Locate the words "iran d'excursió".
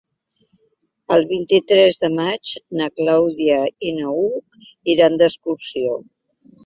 4.95-5.95